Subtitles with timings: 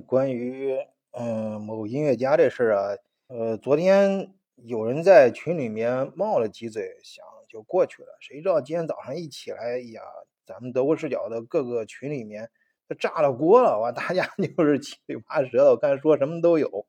[0.00, 0.76] 关于
[1.12, 2.96] 嗯某音乐家这事儿啊，
[3.28, 8.08] 呃，昨天有人在群里面冒了几嘴，想就过去了。
[8.20, 10.00] 谁知道今天早上一起来，哎呀，
[10.46, 12.50] 咱们德国视角的各个群里面
[12.98, 14.26] 炸了锅了，哇，大家
[14.56, 16.86] 就是七嘴八舌的，我看说什么都有，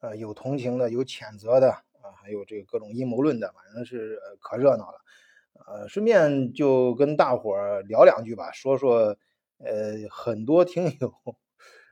[0.00, 4.98] 呃，有同情的，有谴责的啊，还有这个各种阴谋论的，反正是可热闹了。
[5.66, 9.16] 呃，顺便就跟大伙儿聊两句吧，说说
[9.58, 11.12] 呃很多听友。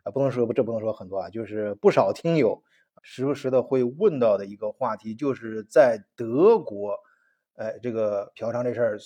[0.04, 2.62] 啊，不能说，这不能说很多啊，就是不少听友
[3.02, 6.96] 时不时的会问到的一个话题，就是在德国，
[7.56, 8.98] 哎，这个嫖娼这事儿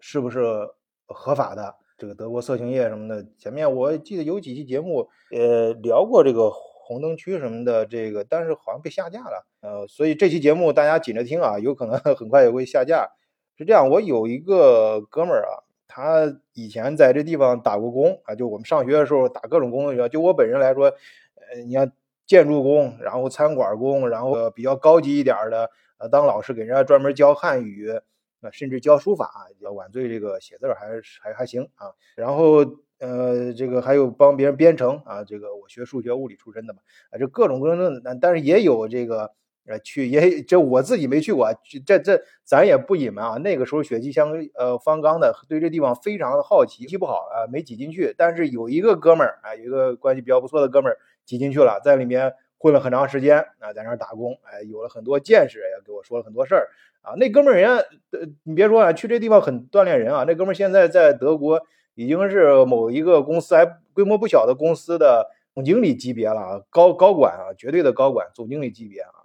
[0.00, 0.68] 是不是
[1.06, 1.74] 合法的？
[1.96, 13.08] 这个德国色情业什么的，前面我记得有几期节目，呃，聊过这个红灯区什么的，这个但是好像被下架了，呃，所以这期节目大家紧着听啊，有可能 很快也会下架。
[13.56, 15.62] 是这样，我有一个哥们儿啊。
[15.94, 20.08] 他以前在这地方打过工啊，就我们上学的时候打各种工作。
[20.08, 21.92] 就我本人来说，呃，你像
[22.26, 30.86] 建筑工，然后餐馆工，然后比较高级一点的，呃，当老师给人家专门教汉语，啊，甚至教书法，要晚醉这个写字还
[31.20, 31.92] 还还行啊。
[32.16, 32.64] 然后
[32.98, 39.32] 呃，这个还有帮别人编程啊，这个我学数学物理出身的嘛，啊，就各种各样的，但是也有这个。
[39.66, 41.52] 呃，去也这我自己没去过，
[41.86, 43.36] 这这咱也不隐瞒啊。
[43.38, 48.12] 那个时候血气相呃方刚的，对这地方非常好奇，气不好啊，没挤进去。
[48.18, 56.68] 但是有一个哥们儿啊，有一个关系比较不错的哥们儿挤进去了，在里面混了很长时间啊，在那儿打工，哎，有了很多见识，也给我说了很多事儿
[57.02, 57.14] 啊。
[57.14, 57.84] 那哥们儿人家，
[58.18, 60.24] 呃，你别说啊，去这地方很锻炼人啊。
[60.26, 61.60] 那哥们儿现在在德国
[61.94, 69.21] 已经是某一个公司，还规模不小的公司的总经理级别了啊，高高管啊，绝对的高管，总经理级别啊。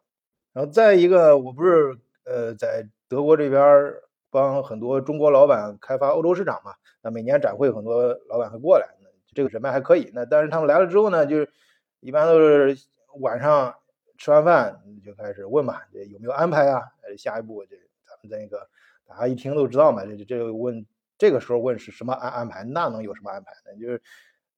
[0.58, 3.94] 然后再一个，我不是呃在德国这边
[4.32, 6.74] 帮很多中国老板开发欧洲市场嘛？
[7.04, 8.88] 那每年展会很多老板会过来，
[9.36, 10.10] 这个人脉还可以。
[10.16, 11.48] 那但是他们来了之后呢，就是
[12.00, 12.76] 一般都是
[13.20, 13.76] 晚上
[14.18, 16.82] 吃完饭就开始问嘛，这有没有安排啊？
[17.20, 17.76] 下一步这
[18.08, 18.68] 咱们那个
[19.06, 20.84] 大家一听都知道嘛，这这问
[21.20, 22.64] 这个时候问是什么安安排？
[22.64, 23.80] 那能有什么安排呢？
[23.80, 24.02] 就是。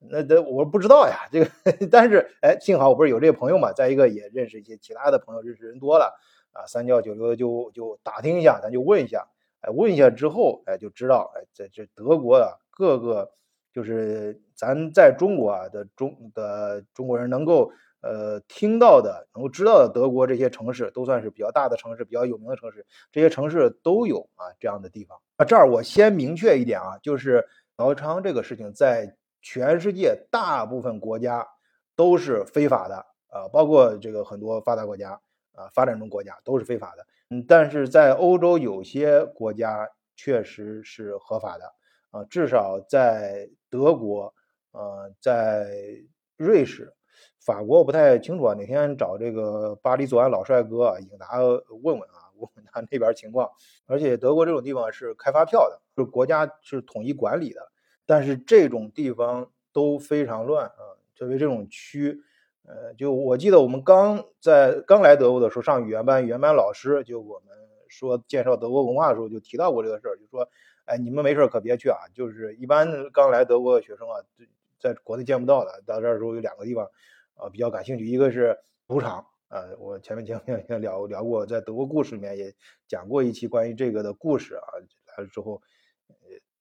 [0.02, 1.52] 那这我不知道呀，这个，
[1.92, 6.18] 但是哎，幸好我不是有这个朋友嘛，再一个也认识一些其他的朋友，认识人多了
[6.54, 9.28] 啊，三教九流就就打听一下，咱就问一下，
[9.60, 13.30] 哎，问一下之后，哎，就知道，哎，在这德国啊，各个
[13.74, 17.70] 就是咱在中国啊的中的中国人能够
[18.02, 25.20] 呃听到的，能够知道的德国这些城市，都算是比较大的城市，比较有名的城市，这些城市都有啊这样的地方。
[25.36, 27.46] 啊，这儿我先明确一点啊，就是
[27.76, 29.18] 嫖娼这个事情在。
[29.42, 31.48] 全世界大部分国家
[31.96, 32.96] 都是非法的
[33.28, 35.12] 啊，包括这个很多发达国家
[35.54, 37.06] 啊，发展中国家都是非法的。
[37.30, 41.74] 嗯，但是在欧洲有些国家确实是合法的
[42.12, 44.34] 啊，至少在德国，
[44.72, 46.02] 呃，在
[46.38, 46.94] 瑞士、
[47.40, 48.56] 法国我不太清楚啊。
[48.56, 53.50] 哪天找这个巴黎左岸老帅哥啊，应答问问啊， 问问他那边情况。
[53.86, 57.62] 而且德国这种地方是开发票的，是国家是统一管理的。
[58.10, 62.20] 但是这种地方都非常乱啊，特别这种区，
[62.64, 67.56] 呃，就我记得我们刚在刚来德国的时候上语言班，语言班老师就我们
[67.88, 70.50] 说介绍德国文化的时候就提到过这个事儿，就说，
[70.86, 74.26] 哎，你们没事可别去啊，就是一般刚来德国的学生啊，
[74.80, 76.90] 在国内见不到的，到这儿时候有两个地方
[77.36, 82.56] 啊比较感兴趣，一个是赌场呃，我前面 前面聊聊过，在德国故事里面也
[82.88, 84.66] 讲过一期关于这个的故事啊，
[85.16, 85.62] 来了之后。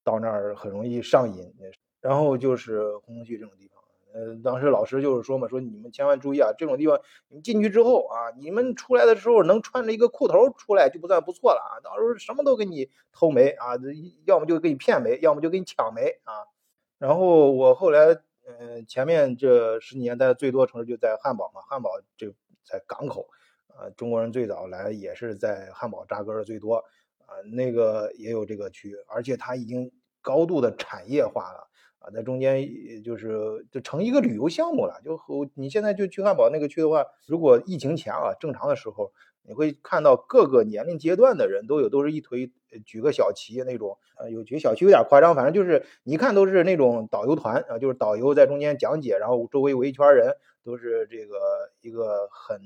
[0.09, 1.53] 到那儿很容易上瘾，
[2.01, 3.83] 然后就是红灯区这种地方，
[4.15, 6.99] 呃，当时老师就是说嘛，说你们千万注意啊，这种地方
[7.29, 13.75] 你进去之后啊，你们出来的时候能穿着一个裤头出来就不算不错了啊，到时候什么都给你偷没啊，
[14.25, 16.49] 要么就给你骗没，要么就给你抢没啊。
[16.97, 18.17] 然后我后来，
[18.47, 22.29] 嗯，前面这十几年待的最多城市就在汉堡嘛，汉堡这
[22.65, 23.29] 在港口，
[23.67, 26.83] 啊，中国人最早来也是在汉堡扎根的最多。
[27.29, 29.93] 啊，那个也有这个区，而且它已经
[30.29, 31.69] 高度的产业化了
[32.01, 32.69] 啊，在中间
[33.03, 35.01] 就是就成一个旅游项目了。
[35.03, 35.19] 就
[35.55, 42.53] 你现在就去汉堡那个区的话，如果疫情前啊正常的时候，你会看到各个年龄阶段的人都有，都是一推
[42.85, 51.39] 举个小旗那种，呃，有举小旗有点夸张，反正就是你一看都是那种导游团啊，就是导游在中间讲解，然后周围围一圈人，都是这个
[51.81, 52.61] 一个很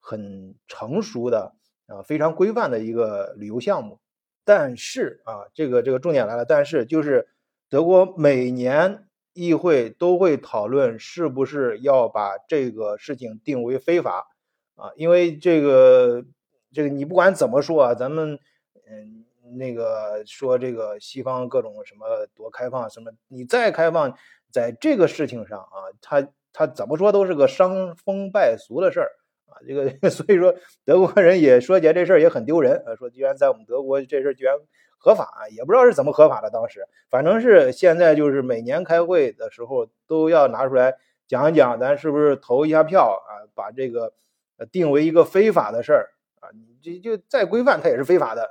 [0.00, 1.52] 很成熟的
[1.86, 3.98] 啊，非常规范的一个旅游项目。
[4.44, 6.44] 但是啊，这个这个重点来了。
[6.44, 7.28] 但是就是
[7.68, 14.26] 德国每年议会都会讨论是不是要把这个事情定为非法
[14.74, 14.90] 啊？
[14.96, 16.24] 因为这个
[16.72, 18.38] 这个你不管怎么说啊，咱们
[18.88, 19.24] 嗯
[19.56, 24.16] 那个说这个西方各种什么多开放什么，你再开放，
[24.50, 29.10] 在这个事情上啊，它他怎么说都是个伤风败俗的事儿
[29.52, 29.60] 啊。
[29.66, 30.54] 这个 所以说
[30.84, 34.54] 德国人也说起来这事儿也很丢人啊，说居然在我们德国这事儿居然
[34.98, 36.50] 合法，也不知道是怎么合法的。
[36.50, 40.96] 当时反正是现在就是每年开会的时候都要拿出来
[41.26, 44.12] 讲一讲，咱是不是投一下票啊，把这个
[44.58, 46.10] 呃定为一个非法的事儿
[46.40, 48.48] 啊，你这就再规范它也是非法的。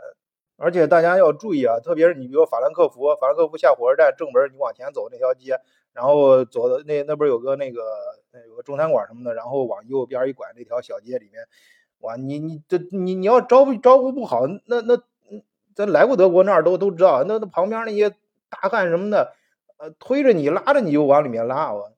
[0.58, 5.58] 而且大家要注意啊，特别是你比如法兰克福，法兰克福下火车站正门，你往前走那条街，
[5.94, 7.82] 然后走的那那边有个那个
[8.32, 11.44] 那有个中餐馆什么的，然后往右边一拐那条小街里面，
[12.00, 14.98] 哇，你你这你你要招呼招呼不好，那那
[15.76, 18.10] 咱来过德国那儿都都知道，那那旁边那些
[18.50, 19.34] 大汉什么的，
[19.78, 21.92] 呃，推着你拉着你就往里面拉，我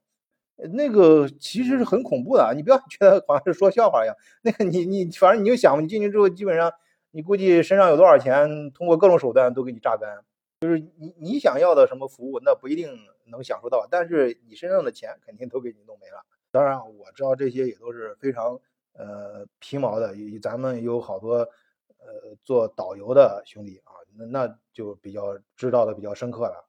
[0.73, 6.71] 那个其实是很恐怖的，你不要觉得好像是说笑话一样，那个你你反正你就想，你进去之后基本上。
[7.15, 10.25] 你估计身上有多少钱，通过各种手段都给你榨干。
[10.63, 16.23] 就是你你想要的什么服务，那不一定能享受到，但是你身上的钱肯定都给你弄没了。
[16.51, 18.57] 当然，我知道这些也都是非常
[18.93, 20.15] 呃皮毛的。
[20.41, 26.65] 咱们有好多呃做导游的兄弟啊，那那就比较知道的比较深刻了。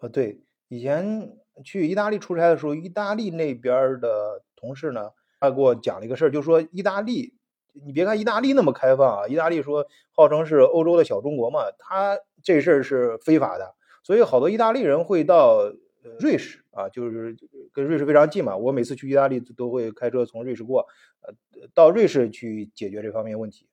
[0.00, 7.38] 呃，对，以前去意大利出差的时候，意大利那边的同事呢，他给我讲了一个事儿，就说意大利。
[7.72, 15.72] 你别看意大利那么开放啊，意大利说号称是欧洲的小中国嘛，他这事儿是非法的，所以好多意大利人会到
[16.20, 17.36] 瑞士啊，就是
[17.72, 18.56] 跟瑞士非常近嘛。
[18.56, 20.86] 我每次去意大利都会开车从瑞士过，
[21.22, 21.32] 呃，
[21.74, 23.66] 到瑞士去解决这方面问题。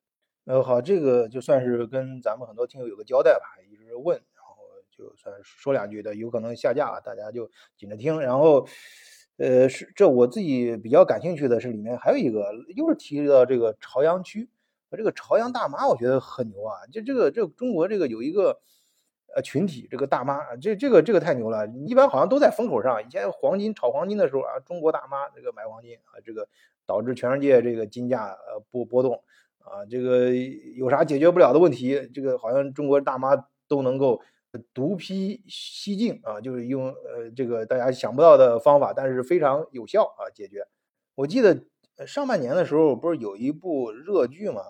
[0.45, 4.55] 呃，好，这个就算是跟咱们很多听友有个交代吧，一直问，然后
[4.89, 8.65] 就算说两句的，有可能下架，大家就紧着听，然后。
[9.39, 14.49] 呃，是这我自己比较感兴趣的是里面还有一个，又是提到这个朝阳区
[14.91, 16.75] 这个朝阳大妈，我觉得很牛啊！
[16.91, 18.59] 就这个这中国这个有一个
[19.33, 21.65] 呃群体，这个大妈，这这个这个太牛了。
[21.87, 23.01] 一般好像都在风口上。
[23.01, 26.49] 以前黄金炒黄金的时候啊，中国大妈这个买黄金啊，这个
[26.85, 29.23] 导致全世界这个金价呃波波动
[29.59, 30.35] 啊，这个
[30.75, 34.21] 有啥解决不了的问题，这个好像中国大妈都能够。
[34.73, 40.65] 独辟蹊径啊，就是用呃这个大家想不到的方法，但是非常有效啊解决。
[41.15, 41.65] 我记得
[42.07, 44.63] 上半年的时候，不是有一部热剧嘛，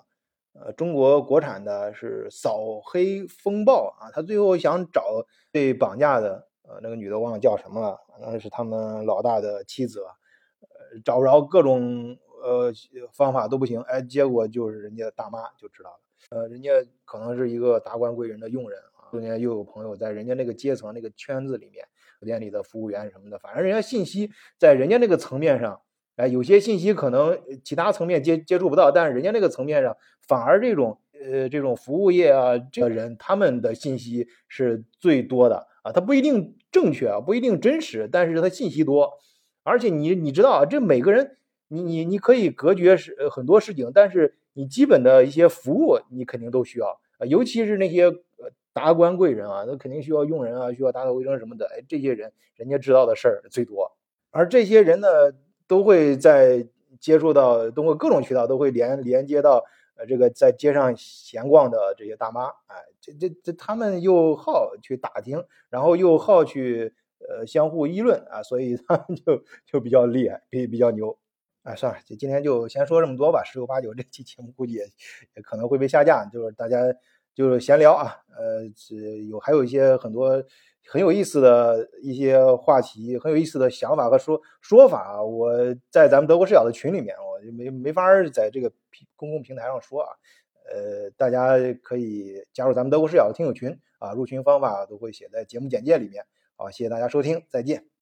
[0.52, 10.16] 呃，中国国产的是《扫黑风暴》啊，他最后想找被绑架的呃那个女的忘了叫什么了，那是他们老大的妻子吧，
[10.60, 12.70] 呃找不着各种呃
[13.14, 15.98] 方法都不行，哎，结果就是人家大妈就知道了，
[16.36, 16.70] 呃，人家
[17.06, 18.78] 可能是一个达官贵人的佣人。
[19.10, 21.84] 中间又有朋友在人家那个阶层、那个圈子里面，
[22.20, 25.80] 酒店里的服务员什么的，反正人家信息在人家那个层面上，
[26.16, 39.12] 哎，有些信息可能其他层面接接触不到，但是人家那个层面上，反而这种呃这种服务业啊，这个人他们的信息是最多的啊，他不一定正确啊，不一定真实，但是他信息多，
[39.64, 41.36] 而且你你知道啊，这每个人
[41.68, 48.12] 你你你可以隔绝是很多事情，但是你基本的一些服务你肯定都需要啊，尤其是那些。
[48.72, 51.66] 达官贵人啊，那肯定需要用人啊，需要打扫卫生什么的。
[51.66, 53.90] 哎，这些人人家知道的事儿最多，
[54.30, 55.08] 而这些人呢，
[55.66, 56.68] 都会在
[57.00, 59.64] 接触到通过各种渠道，都会连连接到
[59.96, 62.46] 呃这个在街上闲逛的这些大妈。
[62.66, 71.18] 哎，这这这他们又好去打听，然后又好去呃相互议论啊，所以他们就就比较厉害，比比较牛。
[71.64, 73.42] 哎，算了，就今天就先说这么多吧。
[73.44, 74.84] 十有八九这期节目估计也
[75.34, 76.78] 也可能会被下架，就是大家。
[77.40, 78.94] 就是闲聊啊，呃，这
[79.30, 80.44] 有还有一些很多
[80.86, 85.22] 很有意思的一些话题，很有意思的想法和说说法啊。
[85.22, 85.50] 我
[85.90, 88.70] 在咱们德国视角的群里面，我就没没法在这个
[89.16, 90.12] 公共平台上说啊。
[90.70, 96.22] 呃，大家可以加入咱们德国视角的听友群啊，入群方法都会写在节目简介里面。
[96.56, 97.89] 好，谢谢大家收听，再见。